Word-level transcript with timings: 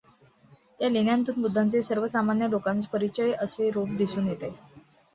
या 0.79 0.89
लेण्यांतून 0.89 1.41
बुद्धाचे 1.41 1.81
सर्वसामान्य 1.81 2.47
लोकांस 2.49 2.87
परिचित 2.87 3.33
असे 3.39 3.69
रूप 3.69 3.89
दिसून 3.89 4.27
येते. 4.27 4.49